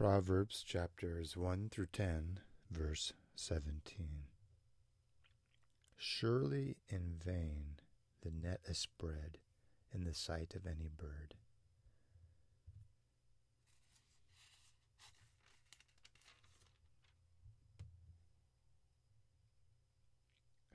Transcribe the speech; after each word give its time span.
Proverbs 0.00 0.62
chapters 0.62 1.36
1 1.36 1.68
through 1.70 1.88
10, 1.92 2.40
verse 2.70 3.12
17. 3.34 4.08
Surely 5.94 6.78
in 6.88 7.16
vain 7.22 7.76
the 8.22 8.30
net 8.30 8.60
is 8.64 8.78
spread 8.78 9.36
in 9.92 10.04
the 10.04 10.14
sight 10.14 10.54
of 10.54 10.66
any 10.66 10.88
bird. 10.88 11.34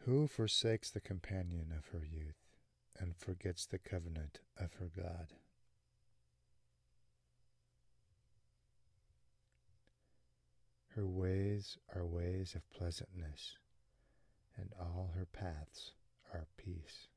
Who 0.01 0.27
forsakes 0.27 0.91
the 0.91 1.01
companion 1.01 1.73
of 1.75 1.87
her 1.87 2.05
youth 2.05 2.45
and 2.99 3.15
forgets 3.15 3.65
the 3.65 3.79
covenant 3.79 4.41
of 4.55 4.75
her 4.75 4.91
God? 4.95 5.33
Her 10.95 11.05
ways 11.05 11.77
are 11.93 12.05
ways 12.05 12.55
of 12.55 12.69
pleasantness, 12.69 13.57
and 14.55 14.69
all 14.79 15.11
her 15.13 15.25
paths 15.25 15.91
are 16.33 16.47
peace. 16.55 17.07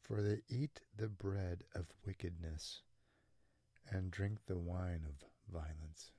For 0.00 0.22
they 0.22 0.40
eat 0.48 0.80
the 0.96 1.08
bread 1.08 1.64
of 1.74 1.84
wickedness 2.06 2.80
and 3.90 4.10
drink 4.10 4.38
the 4.46 4.56
wine 4.56 5.04
of 5.06 5.22
violence. 5.52 6.12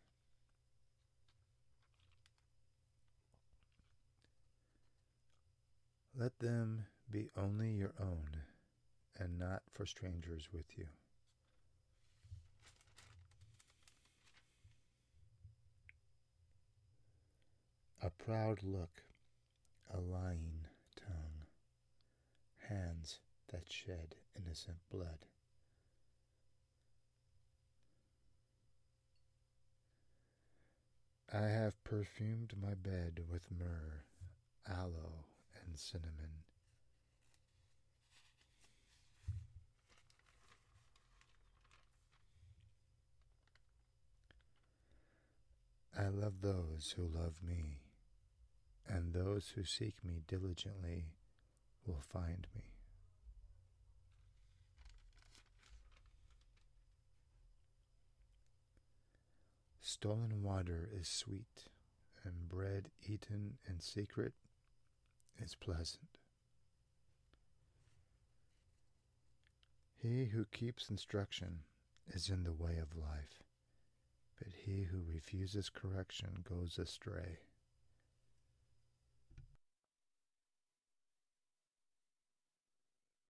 Let 6.16 6.38
them 6.38 6.86
be 7.10 7.32
only 7.36 7.72
your 7.72 7.96
own 8.00 8.44
and 9.18 9.38
not 9.40 9.64
for 9.72 9.86
strangers 9.86 10.50
with 10.52 10.78
you. 10.78 10.88
A 18.02 18.10
proud 18.10 18.64
look, 18.64 19.04
a 19.94 20.00
lying 20.00 20.66
tongue, 20.96 21.46
hands 22.70 23.20
that 23.52 23.72
shed 23.72 24.16
innocent 24.38 24.78
blood. 24.90 25.26
I 31.32 31.48
have 31.48 31.84
perfumed 31.84 32.54
my 32.60 32.74
bed 32.74 33.20
with 33.30 33.52
myrrh, 33.52 34.04
aloe, 34.68 35.26
and 35.64 35.78
cinnamon. 35.78 36.44
I 46.00 46.08
love 46.08 46.40
those 46.40 46.94
who 46.96 47.06
love 47.06 47.44
me, 47.46 47.82
and 48.88 49.12
those 49.12 49.50
who 49.50 49.66
seek 49.66 49.96
me 50.02 50.22
diligently 50.28 51.08
will 51.86 52.00
find 52.00 52.48
me. 52.56 52.72
Stolen 59.82 60.42
water 60.42 60.88
is 60.98 61.10
sweet, 61.10 61.66
and 62.24 62.48
bread 62.48 62.92
eaten 63.06 63.58
in 63.68 63.82
secret 63.82 64.32
is 65.38 65.56
pleasant. 65.56 66.18
He 69.98 70.28
who 70.28 70.46
keeps 70.46 70.90
instruction 70.90 71.64
is 72.08 72.30
in 72.30 72.44
the 72.46 72.54
way 72.54 72.78
of 72.78 72.96
life 72.96 73.44
he 74.70 74.84
who 74.84 75.00
refuses 75.12 75.70
correction 75.70 76.44
goes 76.48 76.78
astray. 76.78 77.40